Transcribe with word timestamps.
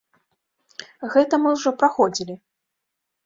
Гэта 1.15 1.33
мы 1.43 1.49
ўжо 1.57 1.69
праходзілі. 1.83 2.35